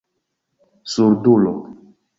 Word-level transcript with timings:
surdulo 0.91 1.53